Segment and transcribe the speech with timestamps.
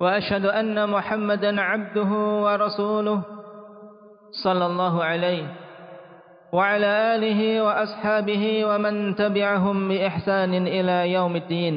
[0.00, 2.10] وأشهد أن محمدا عبده
[2.44, 3.22] ورسوله
[4.44, 5.46] صلى الله عليه
[6.52, 11.76] وعلى آله وأصحابه ومن تبعهم بإحسان إلى يوم الدين.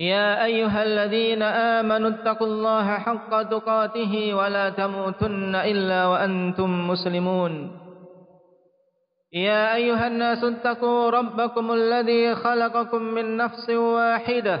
[0.00, 7.52] يا أيها الذين آمنوا اتقوا الله حق تقاته ولا تموتن إلا وأنتم مسلمون.
[9.32, 14.60] يا أيها الناس اتقوا ربكم الذي خلقكم من نفس واحدة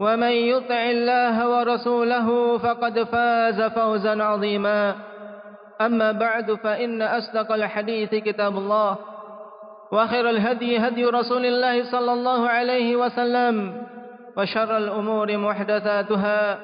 [0.00, 4.94] ومن يطع الله ورسوله فقد فاز فوزا عظيما.
[5.80, 8.96] أما بعد فإن أصدق الحديث كتاب الله
[9.92, 13.56] وخير الهدي هدي رسول الله صلى الله عليه وسلم
[14.36, 16.58] وشر الأمور محدثاتها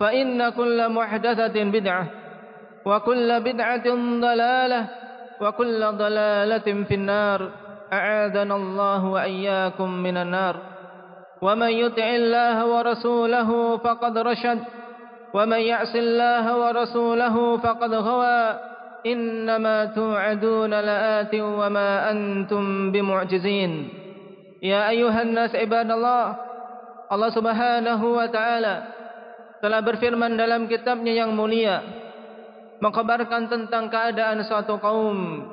[0.00, 2.06] فإن كل محدثة بدعة
[2.84, 3.86] وكل بدعة
[4.20, 4.82] ضلالة
[5.40, 7.40] وكل ضلالة في النار.
[7.92, 10.56] أعاذنا الله وإياكم من النار.
[11.41, 14.59] ومن يطع الله ورسوله فقد رشد
[15.33, 18.41] ومن يعص الله ورسوله فقد غوى
[19.05, 23.71] إنما توعدون لآت وما أنتم بمعجزين
[24.61, 26.25] يا أيها الناس عباد الله
[27.11, 28.75] Allah subhanahu wa ta'ala
[29.59, 31.83] telah berfirman dalam kitabnya yang mulia
[32.79, 35.43] mengkabarkan tentang keadaan suatu kaum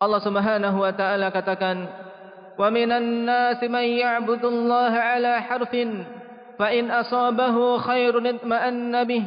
[0.00, 1.84] Allah subhanahu wa ta'ala katakan
[2.57, 6.03] wa minan nasi man ya'budullaha ala harfin
[6.59, 9.23] fa in asabahu khairun itma'anna bih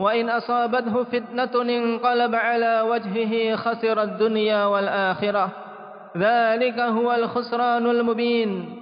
[0.00, 5.48] wa in asabathu fitnatun inqalaba ala wajhihi khasira ad-dunya wal akhirah
[6.16, 8.80] dhalika huwal khusranul mubin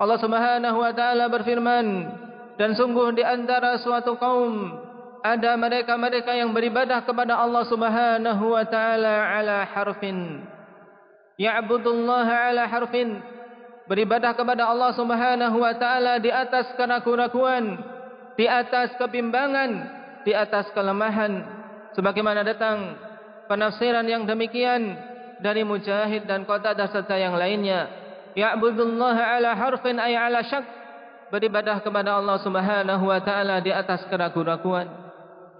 [0.00, 1.86] Allah Subhanahu wa taala berfirman
[2.60, 4.76] dan sungguh di antara suatu kaum
[5.20, 10.44] ada mereka-mereka yang beribadah kepada Allah Subhanahu wa taala ala harfin
[11.40, 13.24] ya'budullaha ala harfin.
[13.88, 17.80] Beribadah kepada Allah Subhanahu wa taala di atas keraguan
[18.38, 19.70] di atas kebimbangan
[20.22, 21.42] di atas kelemahan.
[21.96, 22.94] Sebagaimana datang
[23.50, 24.94] penafsiran yang demikian
[25.42, 27.88] dari Mujahid dan Qatadah serta yang lainnya.
[28.38, 30.62] Ya'budullaha ala harfin ay ala syak.
[31.34, 35.10] Beribadah kepada Allah Subhanahu wa taala di atas keraguan-raguan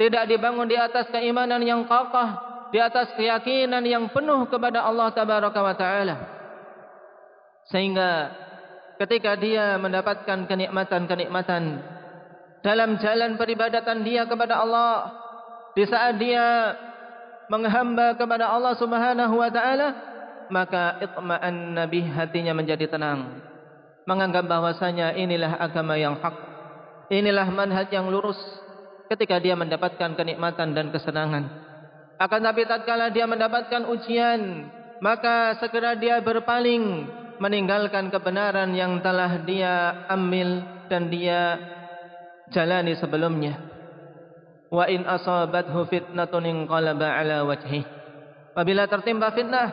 [0.01, 5.60] tidak dibangun di atas keimanan yang kokoh di atas keyakinan yang penuh kepada Allah tabaraka
[5.60, 6.16] wa taala.
[7.70, 8.31] Sehingga
[8.98, 11.62] ketika dia mendapatkan kenikmatan-kenikmatan
[12.62, 15.10] dalam jalan peribadatan dia kepada Allah
[15.75, 16.75] di saat dia
[17.50, 19.88] menghamba kepada Allah Subhanahu wa taala
[20.50, 23.42] maka itma'an nabi hatinya menjadi tenang.
[24.06, 26.34] Menganggap bahwasanya inilah agama yang hak.
[27.10, 28.38] Inilah manhaj yang lurus
[29.11, 31.69] ketika dia mendapatkan kenikmatan dan kesenangan
[32.20, 34.69] akan tapi tatkala dia mendapatkan ujian
[35.00, 37.08] maka segera dia berpaling
[37.40, 40.61] meninggalkan kebenaran yang telah dia ambil
[40.93, 41.56] dan dia
[42.52, 43.56] jalani sebelumnya.
[44.69, 47.82] Wa in asabathu fitnatun inqalaba ala wajhi
[48.52, 49.69] apabila tertimpa fitnah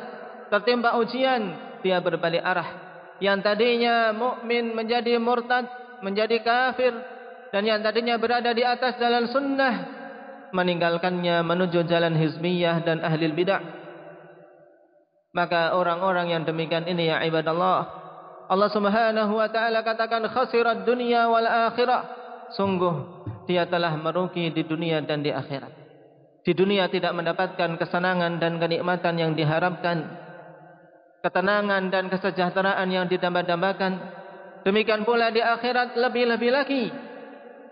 [0.47, 1.53] tertimpa ujian
[1.83, 2.87] dia berbalik arah.
[3.19, 5.67] Yang tadinya mukmin menjadi murtad
[5.99, 6.95] menjadi kafir
[7.51, 9.96] dan yang tadinya berada di atas jalan sunnah
[10.51, 13.61] meninggalkannya menuju jalan hizbiyah dan ahli bidah
[15.35, 17.87] maka orang-orang yang demikian ini ya ibadallah
[18.47, 22.01] Allah Subhanahu wa taala katakan khasirat dunya wal akhirah
[22.55, 23.17] sungguh
[23.47, 25.71] dia telah merugi di dunia dan di akhirat.
[26.43, 30.03] Di dunia tidak mendapatkan kesenangan dan kenikmatan yang diharapkan,
[31.23, 33.99] ketenangan dan kesejahteraan yang didamba-dambakan.
[34.67, 36.83] Demikian pula di akhirat lebih-lebih lagi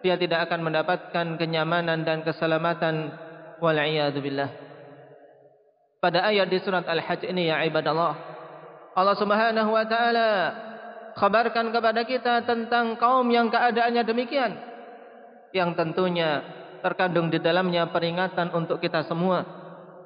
[0.05, 3.09] dia tidak akan mendapatkan kenyamanan dan keselamatan.
[3.57, 3.81] Wal
[4.21, 4.53] billah.
[5.97, 8.13] Pada ayat di surat Al-Hajj ini ya ibadallah,
[8.93, 10.29] Allah Subhanahu wa taala
[11.17, 14.53] khabarkan kepada kita tentang kaum yang keadaannya demikian.
[15.49, 16.45] Yang tentunya
[16.85, 19.41] terkandung di dalamnya peringatan untuk kita semua.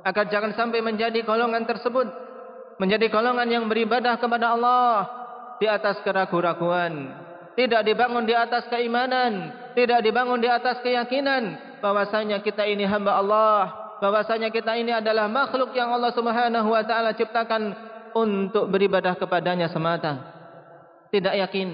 [0.08, 2.08] Agar jangan sampai menjadi golongan tersebut.
[2.80, 4.94] Menjadi golongan yang beribadah kepada Allah
[5.60, 7.28] di atas keraguan-raguan
[7.60, 13.90] tidak dibangun di atas keimanan tidak dibangun di atas keyakinan bahwasanya kita ini hamba Allah
[14.00, 17.76] bahwasanya kita ini adalah makhluk yang Allah Subhanahu wa taala ciptakan
[18.16, 20.40] untuk beribadah kepadanya semata.
[21.12, 21.68] Tidak yakin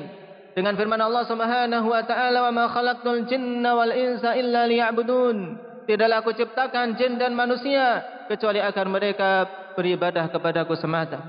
[0.58, 5.38] dengan firman Allah Subhanahu wa taala wa ma khalaqtul jinna wal insa illa liya'budun.
[5.86, 9.46] Tidaklah aku ciptakan jin dan manusia kecuali agar mereka
[9.78, 11.22] beribadah kepadaku semata.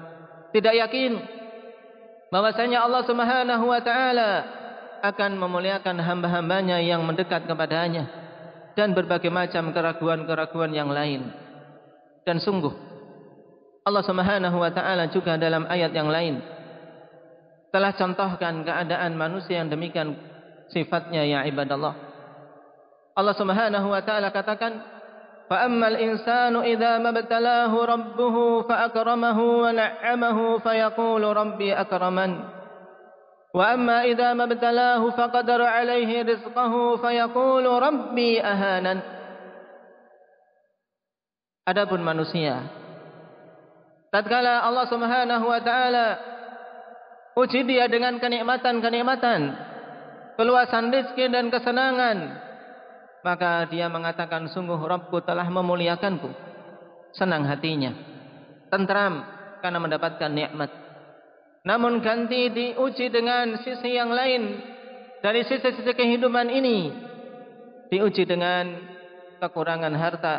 [0.48, 1.12] Tidak yakin
[2.32, 4.30] bahwasanya Allah Subhanahu wa taala
[5.02, 8.08] akan memuliakan hamba-hambanya yang mendekat kepadanya
[8.76, 11.32] dan berbagai macam keraguan-keraguan yang lain
[12.24, 12.72] dan sungguh
[13.86, 16.42] Allah Subhanahu wa taala juga dalam ayat yang lain
[17.70, 20.16] telah contohkan keadaan manusia yang demikian
[20.72, 21.94] sifatnya ya ibadallah.
[23.16, 24.80] Allah Subhanahu wa taala katakan,
[25.48, 30.72] "Fa ammal insanu idza mabtalahu rabbuhu fa akramahu wa na'amahu fa
[33.56, 39.00] yaqulu rabbi akraman." Wa amma idza mabtalahu fa qadara 'alayhi rizqahu fa yaqulu rabbi ahanan.
[41.64, 42.68] Adapun manusia
[44.12, 46.36] tatkala Allah Subhanahu wa taala
[47.36, 49.40] Uji dia dengan kenikmatan-kenikmatan,
[50.40, 52.32] keluasan rezeki dan kesenangan.
[53.20, 56.32] Maka dia mengatakan, sungguh Rabbku telah memuliakanku.
[57.12, 57.92] Senang hatinya.
[58.72, 59.20] Tentram
[59.60, 60.85] karena mendapatkan nikmat.
[61.66, 64.62] Namun ganti diuji dengan sisi yang lain.
[65.18, 66.94] Dari sisi-sisi kehidupan ini.
[67.90, 68.70] Diuji dengan
[69.42, 70.36] kekurangan harta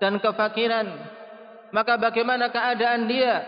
[0.00, 0.88] dan kefakiran.
[1.68, 3.44] Maka bagaimana keadaan dia?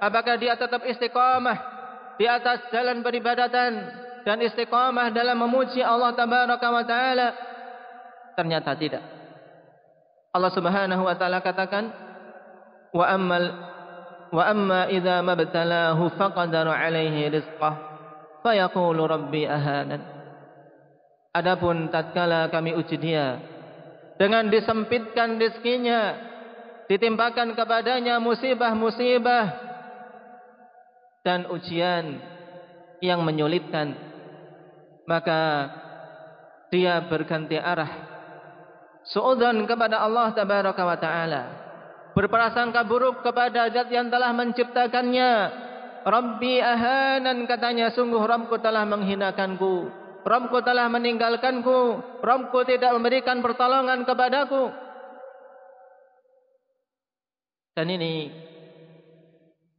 [0.00, 1.80] Apakah dia tetap istiqamah?
[2.20, 3.72] di atas jalan peribadatan
[4.28, 7.32] dan istiqamah dalam memuji Allah tabaraka wa taala
[8.36, 9.00] ternyata tidak
[10.36, 11.88] Allah Subhanahu wa taala katakan
[12.92, 13.69] wa ammal
[14.30, 17.74] wa amma idza mabtalahu faqadara alaihi rizqah
[18.46, 20.02] fayaqulu rabbi ahanan.
[21.30, 23.38] Adapun tatkala kami uji dia
[24.18, 26.18] dengan disempitkan rezekinya
[26.90, 29.46] ditimpakan kepadanya musibah-musibah
[31.22, 32.18] dan ujian
[32.98, 33.94] yang menyulitkan
[35.06, 35.70] maka
[36.68, 37.88] dia berganti arah
[39.08, 41.42] suudzon kepada Allah tabaraka wa taala
[42.20, 45.32] berprasangka buruk kepada zat yang telah menciptakannya.
[46.04, 49.88] Rabbi ahanan katanya sungguh rabbku telah menghinakanku.
[50.20, 51.80] Rabbku telah meninggalkanku.
[52.20, 54.68] Rabbku tidak memberikan pertolongan kepadaku.
[57.72, 58.28] Dan ini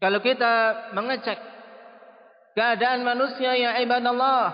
[0.01, 1.37] kalau kita mengecek
[2.57, 4.45] keadaan manusia yang ibadah Allah,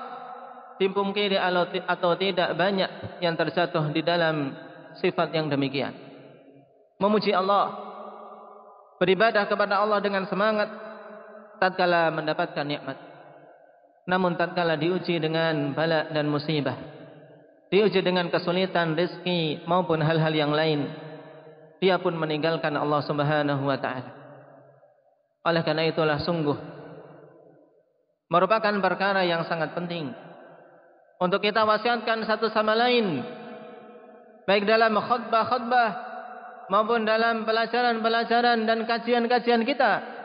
[1.15, 4.51] kiri atau tidak banyak yang terjatuh di dalam
[4.99, 6.06] sifat yang demikian.
[6.97, 7.77] Memuji Allah,
[8.97, 10.69] beribadah kepada Allah dengan semangat
[11.61, 12.97] tatkala mendapatkan nikmat.
[14.09, 16.77] Namun tatkala diuji dengan bala dan musibah,
[17.69, 20.89] diuji dengan kesulitan rezeki maupun hal-hal yang lain,
[21.77, 24.09] dia pun meninggalkan Allah Subhanahu wa taala.
[25.45, 26.57] Oleh karena itulah sungguh
[28.27, 30.11] merupakan perkara yang sangat penting
[31.17, 33.23] untuk kita wasiatkan satu sama lain
[34.43, 36.06] baik dalam khutbah-khutbah
[36.67, 40.15] maupun dalam pelajaran-pelajaran dan kajian-kajian kita.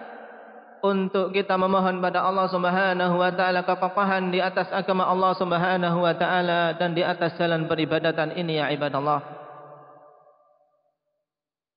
[0.83, 6.11] Untuk kita memohon pada Allah Subhanahu wa taala kekokohan di atas agama Allah Subhanahu wa
[6.19, 9.23] taala dan di atas jalan peribadatan ini ya ibadallah.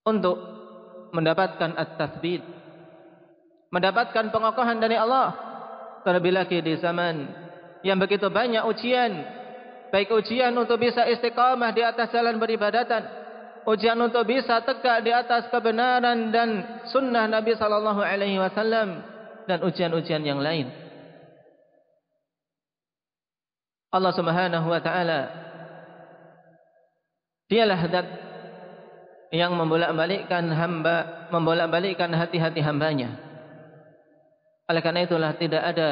[0.09, 0.37] Untuk
[1.13, 2.41] mendapatkan at-tathbit
[3.69, 5.33] mendapatkan pengokohan dari Allah
[6.03, 7.29] terlebih lagi di zaman
[7.81, 9.11] yang begitu banyak ujian
[9.89, 13.24] baik ujian untuk bisa istiqamah di atas jalan beribadatan
[13.65, 16.49] ujian untuk bisa tegak di atas kebenaran dan
[16.89, 19.01] sunnah Nabi sallallahu alaihi wasallam
[19.49, 20.69] dan ujian-ujian yang lain
[23.89, 25.19] Allah Subhanahu wa taala
[27.49, 28.07] dialah zat
[29.33, 33.17] yang membolak-balikkan hamba membolak-balikkan hati-hati hambanya
[34.65, 35.89] oleh karena itulah tidak ada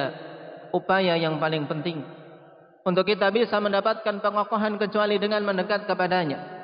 [0.73, 2.01] upaya yang paling penting
[2.83, 6.62] untuk kita bisa mendapatkan pengokohan kecuali dengan mendekat kepadanya.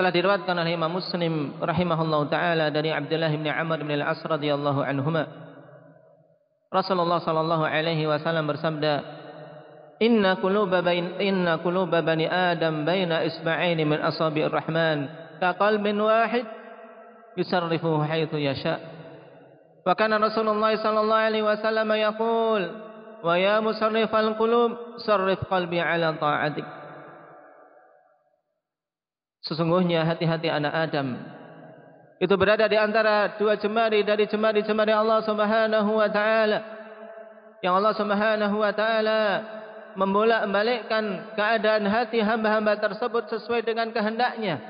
[0.00, 5.28] Telah diriwayatkan oleh Imam Muslim rahimahullahu taala dari Abdullah bin Amr bin Al-As radhiyallahu anhuma.
[6.72, 9.04] Rasulullah sallallahu alaihi wasallam bersabda,
[10.00, 15.04] "Inna quluba bain inna quluba bani Adam baina isba'aini min asabi'ir Rahman,
[15.36, 16.48] ka qalbin wahid
[17.36, 18.80] yusarrifuhu haitsu yasha'."
[19.84, 22.62] Wa kana Rasulullah sallallahu alaihi wasallam yaqul,
[23.20, 26.79] "Wa ya musarrifal qulub, sarrif qalbi ala ta'atik."
[29.40, 31.16] Sesungguhnya hati-hati anak Adam.
[32.20, 36.58] Itu berada di antara dua jemari dari jemari-jemari Allah Subhanahu wa taala.
[37.64, 39.20] Yang Allah Subhanahu wa taala
[39.96, 44.60] membolak-balikkan keadaan hati hamba-hamba tersebut sesuai dengan kehendaknya.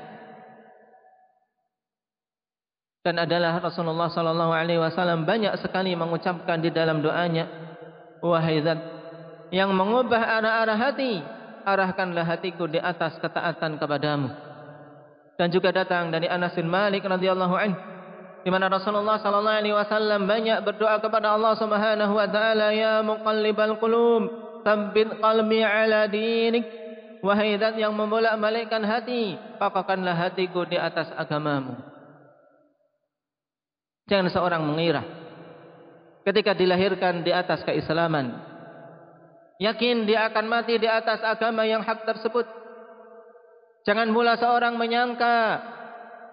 [3.01, 7.49] Dan adalah Rasulullah sallallahu alaihi wasallam banyak sekali mengucapkan di dalam doanya
[8.21, 8.77] wahai zat
[9.49, 11.17] yang mengubah arah-arah hati
[11.65, 14.50] arahkanlah hatiku di atas ketaatan kepadamu
[15.41, 17.81] dan juga datang dari Anas bin Malik radhiyallahu anhu
[18.45, 23.77] di mana Rasulullah sallallahu alaihi wasallam banyak berdoa kepada Allah Subhanahu wa taala ya muqallibal
[23.81, 24.29] qulub
[24.61, 26.65] tsabbit qalbi ala dinik.
[27.21, 31.77] Wahai zat yang membolak-balikkan hati pakokkanlah hatiku di atas agamamu.
[34.09, 35.05] Jangan seorang mengira
[36.25, 38.41] ketika dilahirkan di atas keislaman.
[39.61, 42.60] Yakin dia akan mati di atas agama yang hak tersebut.
[43.81, 45.61] Jangan pula seorang menyangka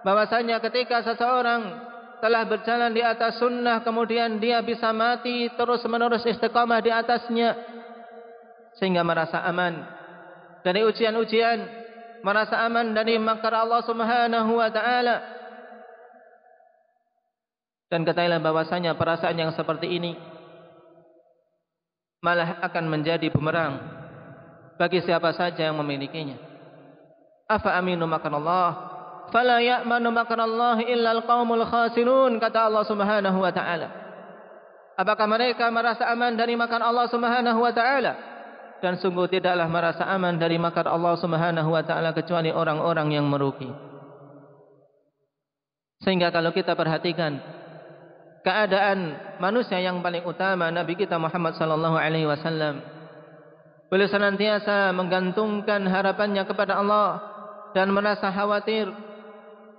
[0.05, 1.89] bahwasanya ketika seseorang
[2.19, 7.55] telah berjalan di atas sunnah kemudian dia bisa mati terus menerus istiqamah di atasnya
[8.75, 9.87] sehingga merasa aman
[10.67, 11.63] dari ujian-ujian
[12.27, 15.17] merasa aman dari makar Allah Subhanahu wa taala
[17.89, 20.13] dan katakanlah bahwasanya perasaan yang seperti ini
[22.19, 23.79] malah akan menjadi bumerang
[24.75, 26.48] bagi siapa saja yang memilikinya.
[27.49, 28.69] Afa aminu makan Allah,
[29.33, 33.89] fala ya'manu makan Allah illa al-qaumul khasirun kata Allah Subhanahu wa taala.
[35.01, 38.13] Apakah mereka merasa aman dari makan Allah Subhanahu wa taala?
[38.85, 43.73] Dan sungguh tidaklah merasa aman dari makan Allah Subhanahu wa taala kecuali orang-orang yang merugi.
[46.05, 47.41] Sehingga kalau kita perhatikan
[48.47, 52.81] keadaan manusia yang paling utama Nabi kita Muhammad sallallahu alaihi wasallam.
[53.89, 57.28] Beliau senantiasa menggantungkan harapannya kepada Allah
[57.73, 58.89] dan merasa khawatir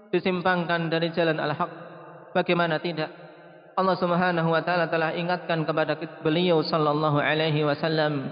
[0.09, 1.71] disimpangkan dari jalan al-haq.
[2.33, 3.09] Bagaimana tidak?
[3.77, 8.27] Allah Subhanahu wa taala telah ingatkan kepada beliau sallallahu alaihi wasallam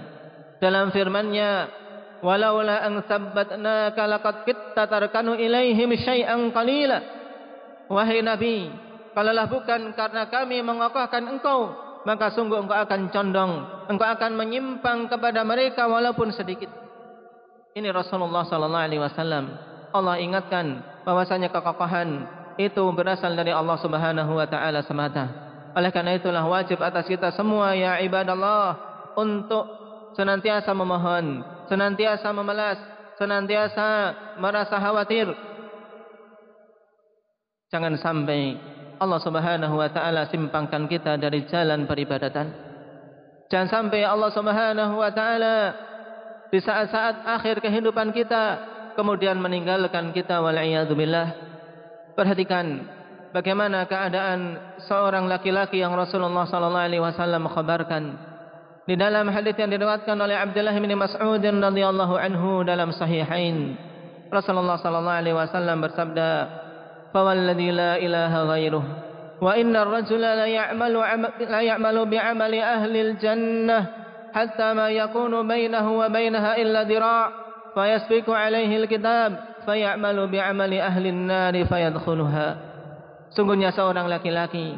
[0.60, 1.72] dalam firman-Nya,
[2.20, 7.00] "Walaula an sabbatnaka laqad kitta tarkanu ilaihim syai'an qalila."
[7.88, 8.68] Wahai Nabi,
[9.18, 11.74] Kalaulah bukan karena kami mengokohkan engkau,
[12.06, 16.70] maka sungguh engkau akan condong, engkau akan menyimpang kepada mereka walaupun sedikit.
[17.78, 19.54] Ini Rasulullah sallallahu alaihi wasallam.
[19.94, 22.26] Allah ingatkan bahwasanya kekokohan
[22.58, 25.30] itu berasal dari Allah Subhanahu wa taala semata.
[25.78, 28.74] Oleh karena itulah wajib atas kita semua ya ibadallah
[29.14, 29.62] untuk
[30.18, 32.82] senantiasa memohon, senantiasa memelas,
[33.14, 33.86] senantiasa
[34.42, 35.30] merasa khawatir.
[37.70, 38.58] Jangan sampai
[38.98, 42.50] Allah Subhanahu wa taala simpangkan kita dari jalan peribadatan.
[43.46, 45.86] Jangan sampai Allah Subhanahu wa taala
[46.48, 48.42] di saat-saat akhir kehidupan kita
[48.96, 51.26] kemudian meninggalkan kita wala'iyadzubillah
[52.18, 52.88] perhatikan
[53.30, 58.04] bagaimana keadaan seorang laki-laki yang Rasulullah SAW khabarkan.
[58.88, 63.76] Di dalam hadis yang diriwayatkan oleh Abdullah bin Mas'ud radhiyallahu anhu dalam sahihain
[64.32, 66.30] Rasulullah sallallahu alaihi wasallam bersabda
[67.12, 68.84] fa walladhi la ilaha ghairuh
[69.44, 70.98] wa inna rajula la ya'malu
[71.48, 74.07] la ya'malu bi'amali ahli al-jannah.
[74.33, 77.25] حتى ما يكون بينه وبينها إلا ذراع
[77.75, 79.31] فيسبق عليه الكتاب
[79.65, 82.49] فيعمل بعمل أهل النار فيدخلها
[83.33, 84.77] Sungguhnya seorang laki-laki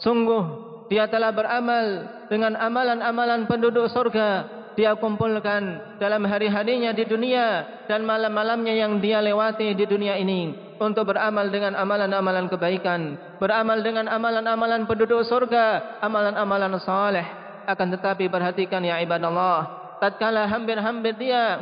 [0.00, 0.44] Sungguh
[0.88, 8.72] dia telah beramal Dengan amalan-amalan penduduk surga Dia kumpulkan dalam hari-harinya di dunia Dan malam-malamnya
[8.72, 15.22] yang dia lewati di dunia ini untuk beramal dengan amalan-amalan kebaikan, beramal dengan amalan-amalan penduduk
[15.22, 17.37] surga, amalan-amalan saleh.
[17.69, 21.61] Akan tetapi perhatikan ya ibadallah, tatkala hampir-hampir dia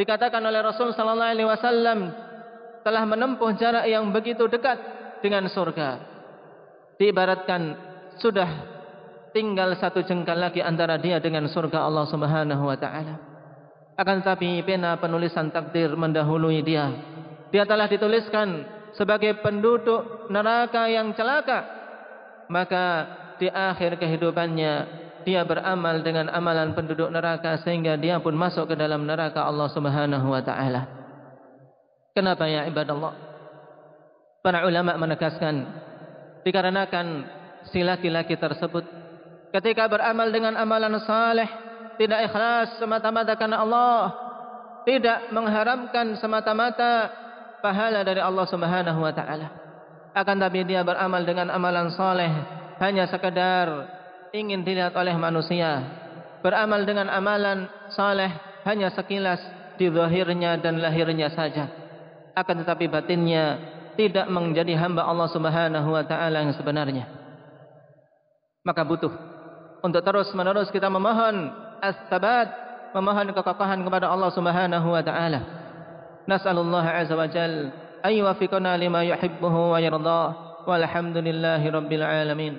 [0.00, 2.08] dikatakan oleh Rasul sallallahu alaihi wasallam
[2.80, 4.80] telah menempuh jarak yang begitu dekat
[5.20, 6.00] dengan surga.
[6.96, 7.76] Diibaratkan
[8.16, 8.48] sudah
[9.36, 13.20] tinggal satu jengkal lagi antara dia dengan surga Allah Subhanahu wa taala.
[14.00, 16.88] Akan tetapi pena penulisan takdir mendahului dia
[17.50, 18.66] dia telah dituliskan
[18.96, 21.64] sebagai penduduk neraka yang celaka
[22.52, 22.84] maka
[23.40, 29.02] di akhir kehidupannya dia beramal dengan amalan penduduk neraka sehingga dia pun masuk ke dalam
[29.02, 30.86] neraka Allah Subhanahu wa taala.
[32.14, 33.10] Kenapa ya ibadallah?
[34.46, 35.66] Para ulama menegaskan
[36.46, 37.26] dikarenakan
[37.74, 38.86] si laki-laki tersebut
[39.50, 41.50] ketika beramal dengan amalan saleh
[41.98, 44.14] tidak ikhlas semata-mata karena Allah,
[44.86, 47.10] tidak mengharamkan semata-mata
[47.58, 49.48] pahala dari Allah Subhanahu wa taala.
[50.14, 52.30] Akan tapi dia beramal dengan amalan saleh
[52.78, 53.95] hanya sekadar
[54.34, 55.82] ingin dilihat oleh manusia.
[56.40, 58.30] Beramal dengan amalan saleh
[58.66, 59.42] hanya sekilas
[59.76, 61.68] di zahirnya dan lahirnya saja.
[62.36, 63.58] Akan tetapi batinnya
[63.96, 67.08] tidak menjadi hamba Allah Subhanahu wa taala yang sebenarnya.
[68.62, 69.12] Maka butuh
[69.80, 72.50] untuk terus menerus kita memohon as-sabat,
[72.92, 75.40] memohon kekokohan kepada Allah Subhanahu wa taala.
[76.26, 77.70] Nas'alullah azza wa jalla
[78.02, 80.28] ay yuwaffiqana lima yuhibbuhu wa yardah.
[80.66, 82.58] Walhamdulillahi rabbil alamin.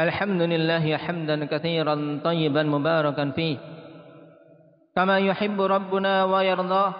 [0.00, 3.56] الحمد لله حمدا كثيرا طيبا مباركا فيه.
[4.96, 6.92] كما يحب ربنا ويرضاه.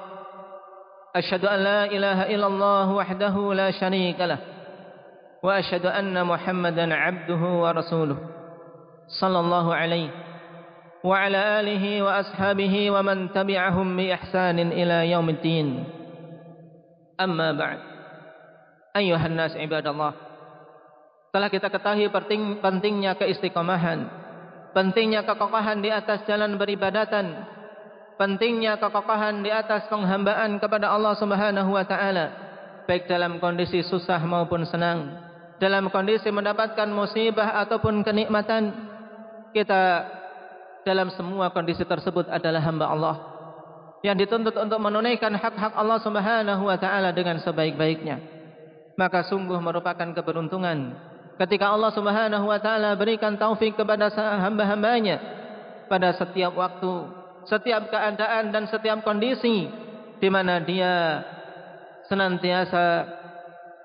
[1.16, 4.38] أشهد أن لا إله إلا الله وحده لا شريك له.
[5.42, 8.18] وأشهد أن محمدا عبده ورسوله
[9.20, 10.10] صلى الله عليه
[11.04, 15.84] وعلى آله وأصحابه ومن تبعهم بإحسان إلى يوم الدين.
[17.20, 17.78] أما بعد.
[18.96, 20.12] أيها الناس عباد الله.
[21.28, 24.08] Telah kita ketahui penting, pentingnya keistiqomahan,
[24.73, 27.44] pentingnya kekokohan di atas jalan beribadatan,
[28.16, 32.26] pentingnya kekokohan di atas penghambaan kepada Allah Subhanahu wa taala,
[32.88, 35.20] baik dalam kondisi susah maupun senang,
[35.61, 38.73] dalam kondisi mendapatkan musibah ataupun kenikmatan,
[39.52, 40.08] kita
[40.88, 43.16] dalam semua kondisi tersebut adalah hamba Allah
[44.00, 48.16] yang dituntut untuk menunaikan hak-hak Allah Subhanahu wa taala dengan sebaik-baiknya.
[48.99, 50.94] Maka sungguh merupakan keberuntungan
[51.38, 55.22] ketika Allah Subhanahu wa taala berikan taufik kepada hamba-hambanya
[55.87, 57.09] pada setiap waktu,
[57.46, 59.70] setiap keadaan dan setiap kondisi
[60.18, 61.22] di mana dia
[62.11, 63.07] senantiasa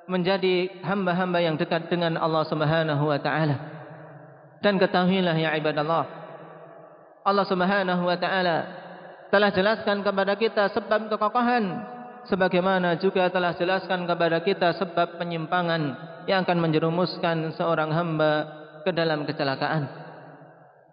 [0.09, 3.55] menjadi hamba-hamba yang dekat dengan Allah Subhanahu wa taala.
[4.59, 6.03] Dan ketahuilah ya ibadallah,
[7.23, 8.57] Allah Subhanahu wa taala
[9.29, 11.92] telah jelaskan kepada kita sebab kekokohan
[12.27, 15.81] sebagaimana juga telah jelaskan kepada kita sebab penyimpangan
[16.27, 18.47] yang akan menjerumuskan seorang hamba
[18.83, 19.87] ke dalam kecelakaan.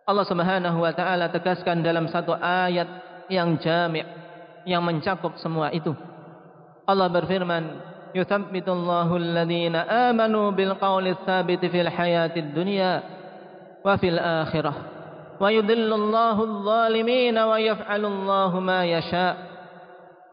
[0.07, 2.89] Allah Subhanahu wa taala tegaskan dalam satu ayat
[3.31, 4.03] yang jami'
[4.67, 5.95] yang mencakup semua itu.
[6.83, 7.79] Allah berfirman,
[8.11, 13.07] "Yuthabbitullahu alladhina amanu bil qawli tsabiti fil hayatid dunya
[13.87, 14.77] wa fil akhirah
[15.39, 19.50] wa yudhillullahu adh-dhalimin wa yaf'alullahu ma yasha'."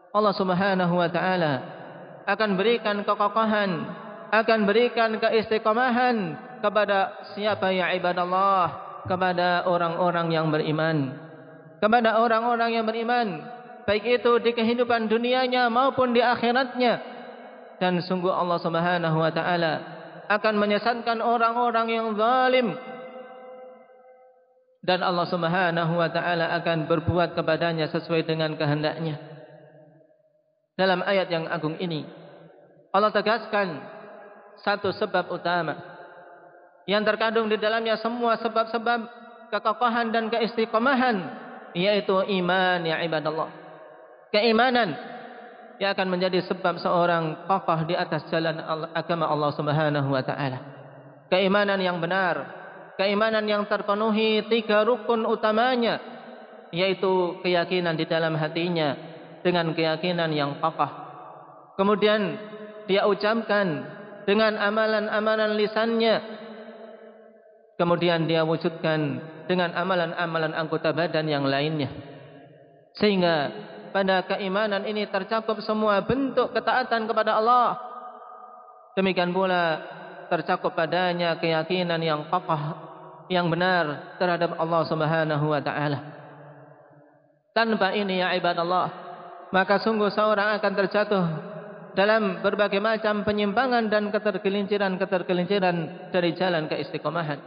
[0.08, 1.54] Allah Subhanahu wa taala
[2.28, 3.70] akan berikan kekokohan,
[4.32, 11.16] akan berikan keistiqomahan kepada siapa yang ibadallah, kepada orang-orang yang beriman.
[11.78, 13.46] Kepada orang-orang yang beriman,
[13.86, 17.16] baik itu di kehidupan dunianya maupun di akhiratnya.
[17.78, 19.74] Dan sungguh Allah Subhanahu wa taala
[20.28, 22.74] akan menyesatkan orang-orang yang zalim.
[24.82, 29.37] Dan Allah Subhanahu wa taala akan berbuat kepadanya sesuai dengan kehendaknya
[30.78, 32.06] dalam ayat yang agung ini.
[32.94, 33.82] Allah tegaskan
[34.62, 35.74] satu sebab utama
[36.86, 39.00] yang terkandung di dalamnya semua sebab-sebab
[39.50, 41.16] kekokohan dan keistiqomahan
[41.74, 43.50] yaitu iman ya ibadallah.
[44.30, 44.94] Keimanan
[45.82, 48.62] yang akan menjadi sebab seorang kokoh di atas jalan
[48.94, 50.58] agama Allah Subhanahu wa taala.
[51.28, 52.56] Keimanan yang benar
[52.98, 56.00] keimanan yang terpenuhi tiga rukun utamanya
[56.74, 59.07] yaitu keyakinan di dalam hatinya
[59.42, 60.90] dengan keyakinan yang kokoh.
[61.78, 62.36] Kemudian
[62.90, 63.86] dia ucapkan
[64.26, 66.16] dengan amalan-amalan lisannya.
[67.78, 71.88] Kemudian dia wujudkan dengan amalan-amalan anggota badan yang lainnya.
[72.98, 73.54] Sehingga
[73.94, 77.78] pada keimanan ini tercakup semua bentuk ketaatan kepada Allah.
[78.98, 79.78] Demikian pula
[80.26, 82.60] tercakup padanya keyakinan yang kokoh
[83.30, 85.98] yang benar terhadap Allah Subhanahu wa taala.
[87.54, 89.07] Tanpa ini ya ibadallah
[89.48, 91.24] maka sungguh seorang akan terjatuh
[91.96, 97.40] dalam berbagai macam penyimpangan dan ketergelinciran-ketergelinciran dari jalan keistiqomahan.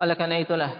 [0.00, 0.72] Oleh karena itulah,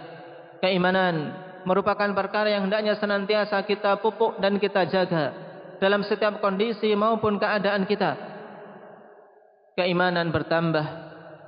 [0.63, 1.35] keimanan
[1.67, 5.35] merupakan perkara yang hendaknya senantiasa kita pupuk dan kita jaga
[5.77, 8.17] dalam setiap kondisi maupun keadaan kita.
[9.77, 10.85] Keimanan bertambah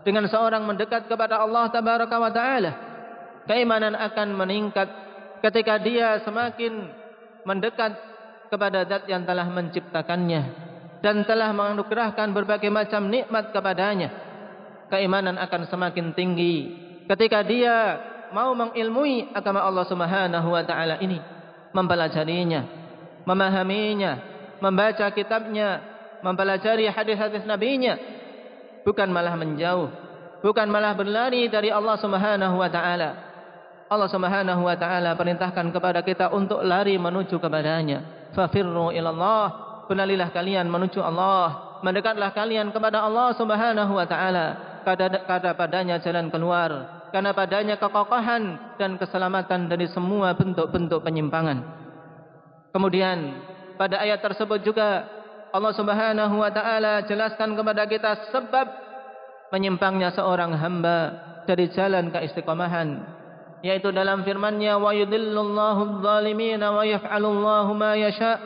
[0.05, 2.71] dengan seorang mendekat kepada Allah Tabaraka wa Taala.
[3.49, 4.85] Keimanan akan meningkat
[5.41, 6.93] ketika dia semakin
[7.47, 8.08] mendekat
[8.49, 10.41] kepada zat yang telah menciptakannya
[10.99, 14.09] dan telah menganugerahkan berbagai macam nikmat kepadanya.
[14.89, 16.55] Keimanan akan semakin tinggi
[17.05, 18.01] ketika dia
[18.33, 21.21] mau mengilmui agama Allah Subhanahu wa taala ini
[21.77, 22.65] mempelajarinya
[23.29, 24.11] memahaminya
[24.57, 25.79] membaca kitabnya
[26.25, 27.95] mempelajari hadis-hadis nabinya.
[28.81, 30.09] Bukan malah menjauh
[30.41, 33.28] bukan malah berlari dari Allah Subhanahu wa taala
[33.89, 38.29] Allah Subhanahu wa taala perintahkan kepada kita untuk lari menuju kepadanya.
[38.37, 39.45] Fafirru ila Allah,
[39.89, 44.47] berlarilah kalian menuju Allah, mendekatlah kalian kepada Allah Subhanahu wa taala.
[44.85, 51.65] Kada padanya jalan keluar, karena padanya kekokohan dan keselamatan dari semua bentuk-bentuk penyimpangan.
[52.69, 53.41] Kemudian
[53.73, 55.09] pada ayat tersebut juga
[55.49, 58.67] Allah Subhanahu wa taala jelaskan kepada kita sebab
[59.49, 60.97] menyimpangnya seorang hamba
[61.49, 63.17] dari jalan keistiqomahan
[63.59, 68.39] yaitu dalam firman-Nya wa yudillullahu adh-dhalimin wa yaf'alullahu ma yasha.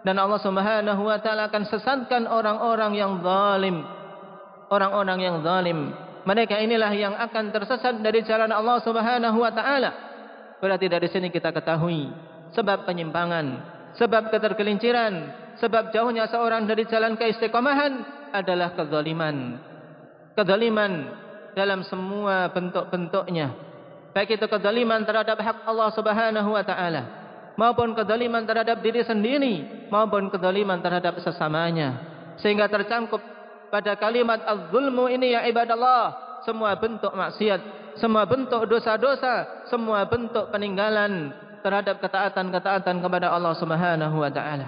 [0.00, 3.84] Dan Allah Subhanahu wa taala akan sesatkan orang-orang yang zalim.
[4.72, 5.92] Orang-orang yang zalim.
[6.24, 9.90] Mereka inilah yang akan tersesat dari jalan Allah Subhanahu wa taala.
[10.60, 12.08] Berarti dari sini kita ketahui
[12.52, 13.46] sebab penyimpangan
[13.96, 17.92] sebab ketergelinciran sebab jauhnya seorang dari jalan keistiqomahan
[18.32, 19.60] adalah kezaliman.
[20.36, 20.92] Kezaliman
[21.52, 23.69] dalam semua bentuk-bentuknya
[24.10, 27.02] baik itu kezaliman terhadap hak Allah Subhanahu wa taala
[27.60, 32.08] maupun kezaliman terhadap diri sendiri maupun kezaliman terhadap sesamanya.
[32.40, 33.20] Sehingga tercangkup
[33.68, 36.30] pada kalimat az-zulmu ini ya ibadallah.
[36.40, 44.32] Semua bentuk maksiat semua bentuk dosa-dosa semua bentuk peninggalan terhadap ketaatan-ketaatan kepada Allah Subhanahu wa
[44.32, 44.66] taala.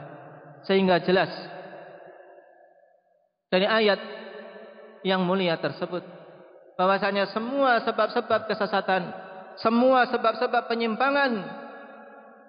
[0.68, 1.33] Sehingga jelas
[3.48, 4.00] dari ayat
[5.00, 6.05] yang mulia tersebut
[6.76, 9.21] bahwasanya semua sebab-sebab kesesatan
[9.60, 11.32] semua sebab-sebab penyimpangan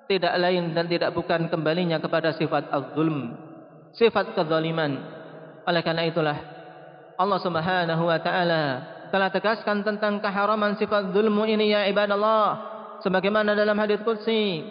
[0.07, 3.33] tidak lain dan tidak bukan kembalinya kepada sifat az-zulm,
[3.95, 4.99] sifat kezaliman.
[5.63, 6.37] Oleh karena itulah
[7.15, 8.63] Allah Subhanahu wa taala
[9.13, 12.57] telah tegaskan tentang keharaman sifat zulmu ini ya ibadallah
[13.05, 14.65] sebagaimana dalam hadis qudsi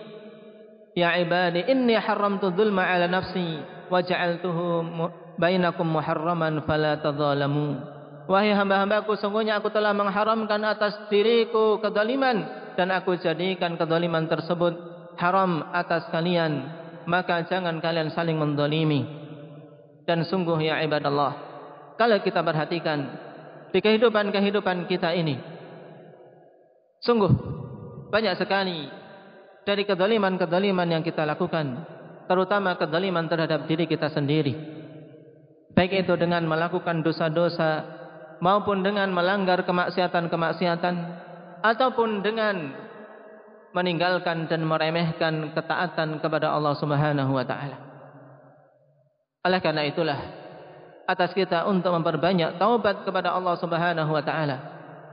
[0.99, 4.83] ya ibadi inni haramtu dzulma ala nafsi wa ja'altuhu
[5.39, 7.79] bainakum muharraman fala tadzalamu
[8.33, 12.49] Wahai hamba-hambaku, sungguhnya aku telah mengharamkan atas diriku kedaliman
[12.81, 14.73] dan aku jadikan kedaliman tersebut
[15.21, 16.81] haram atas kalian.
[17.05, 19.05] Maka jangan kalian saling mendolimi.
[20.09, 21.37] Dan sungguh ya ibadallah,
[22.01, 23.05] kalau kita perhatikan
[23.69, 25.37] di kehidupan-kehidupan kita ini,
[27.05, 27.33] sungguh
[28.09, 28.89] banyak sekali
[29.69, 31.85] dari kedaliman-kedaliman yang kita lakukan,
[32.33, 34.57] terutama kedaliman terhadap diri kita sendiri.
[35.77, 38.02] Baik itu dengan melakukan dosa-dosa
[38.43, 40.95] maupun dengan melanggar kemaksiatan-kemaksiatan
[41.63, 42.75] ataupun dengan
[43.71, 47.79] meninggalkan dan meremehkan ketaatan kepada Allah Subhanahu wa taala.
[49.47, 50.19] Oleh karena itulah
[51.07, 54.57] atas kita untuk memperbanyak taubat kepada Allah Subhanahu wa taala.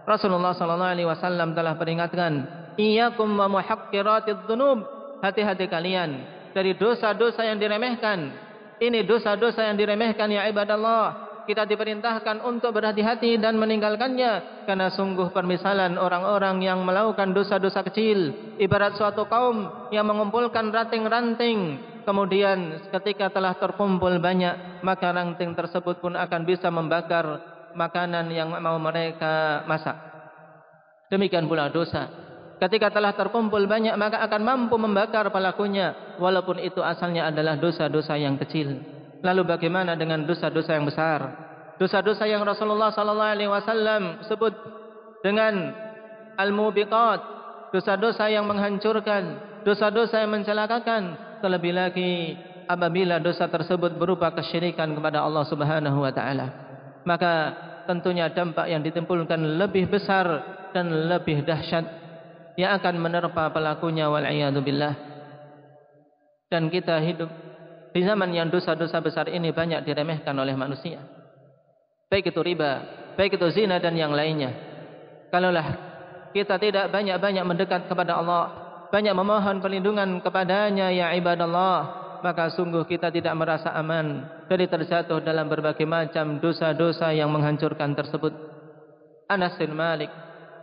[0.09, 2.49] Rasulullah sallallahu alaihi wasallam telah peringatkan,
[2.81, 8.31] "Iyyakum wa muhaqqiratidz dzunub." Hati-hati kalian dari dosa-dosa yang diremehkan.
[8.79, 15.97] Ini dosa-dosa yang diremehkan ya ibadallah kita diperintahkan untuk berhati-hati dan meninggalkannya karena sungguh permisalan
[15.97, 18.53] orang-orang yang melakukan dosa-dosa kecil.
[18.61, 21.81] Ibarat suatu kaum yang mengumpulkan ranting-ranting.
[22.05, 27.41] Kemudian ketika telah terkumpul banyak maka ranting tersebut pun akan bisa membakar
[27.73, 29.97] makanan yang mau mereka masak.
[31.09, 32.05] Demikian pula dosa.
[32.61, 38.37] Ketika telah terkumpul banyak maka akan mampu membakar pelakunya walaupun itu asalnya adalah dosa-dosa yang
[38.37, 41.47] kecil Lalu bagaimana dengan dosa-dosa yang besar?
[41.75, 44.51] Dosa-dosa yang Rasulullah sallallahu alaihi wasallam sebut
[45.23, 45.75] dengan
[46.39, 47.19] al-mubiqat,
[47.75, 52.35] dosa-dosa yang menghancurkan, dosa-dosa yang mencelakakan, terlebih lagi
[52.67, 56.47] apabila dosa tersebut berupa kesyirikan kepada Allah Subhanahu wa taala.
[57.03, 57.33] Maka
[57.87, 60.27] tentunya dampak yang ditimbulkan lebih besar
[60.71, 61.81] dan lebih dahsyat
[62.59, 64.23] yang akan menerpa pelakunya wal
[64.61, 64.93] billah.
[66.51, 67.48] Dan kita hidup
[67.89, 71.01] di zaman yang dosa-dosa besar ini banyak diremehkan oleh manusia.
[72.09, 72.71] Baik itu riba,
[73.17, 74.53] baik itu zina dan yang lainnya.
[75.29, 75.67] Kalaulah
[76.33, 78.45] kita tidak banyak-banyak mendekat kepada Allah,
[78.89, 81.77] banyak memohon perlindungan kepadanya ya ibadallah,
[82.21, 88.33] maka sungguh kita tidak merasa aman dari terjatuh dalam berbagai macam dosa-dosa yang menghancurkan tersebut.
[89.29, 90.09] Anas bin Malik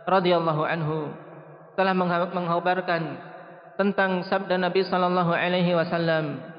[0.07, 1.11] radhiyallahu anhu
[1.79, 1.95] telah
[2.31, 3.01] menghabarkan
[3.79, 6.56] tentang sabda Nabi sallallahu alaihi wasallam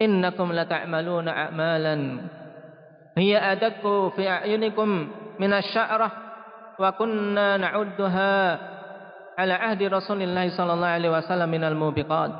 [0.00, 2.24] innakum lata'maluna a'malan
[3.20, 4.88] hiya adakku fi a'yunikum
[5.36, 6.12] min asy-sya'rah
[6.80, 8.32] wa kunna na'udduha
[9.36, 12.32] ala ahdi Rasulullah sallallahu alaihi wasallam minal mubiqat.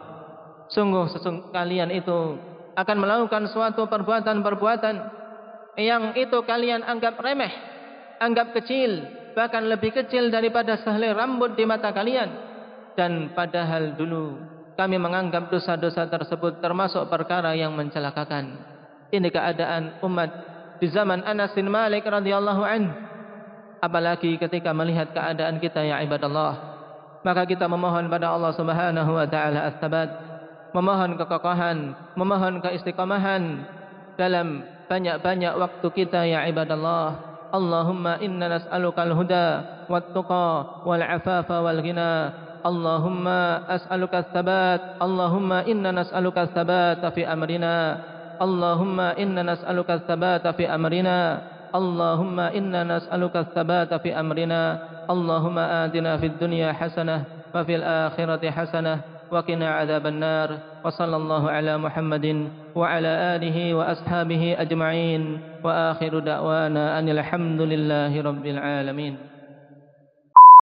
[0.73, 2.37] Sungguh sesungguh kalian itu
[2.77, 4.95] akan melakukan suatu perbuatan-perbuatan
[5.81, 7.51] yang itu kalian anggap remeh,
[8.21, 12.49] anggap kecil, bahkan lebih kecil daripada sehelai rambut di mata kalian.
[12.95, 14.37] Dan padahal dulu
[14.81, 18.57] kami menganggap dosa-dosa tersebut termasuk perkara yang mencelakakan.
[19.13, 20.31] Ini keadaan umat
[20.81, 22.97] di zaman Anas bin Malik radhiyallahu anhu.
[23.85, 26.57] Apalagi ketika melihat keadaan kita ya ibadallah.
[27.21, 30.09] Maka kita memohon pada Allah Subhanahu wa taala as-sabat,
[30.73, 33.69] memohon kekokohan, memohon keistiqamahan
[34.17, 37.21] dalam banyak-banyak waktu kita ya ibadallah.
[37.53, 39.47] Allahumma inna nas'aluka al-huda
[39.93, 42.13] wat-tuqa wal-'afafa wal-ghina.
[42.65, 45.01] Allahumma as'aluka as-sabat.
[45.01, 47.99] Allahumma inna nas'aluka as-sabat fi amrina.
[48.41, 51.39] اللهم إنا نسألك الثبات في أمرنا
[51.75, 54.63] اللهم إنا نسألك الثبات في أمرنا
[55.11, 60.49] اللهم آتنا في الدنيا حسنة وفي الآخرة حسنة وقنا عذاب النار
[60.85, 62.27] وصلى الله على محمد
[62.75, 65.23] وعلى آله وأصحابه أجمعين
[65.65, 69.30] وآخر دعوانا أن الحمد لله رب العالمين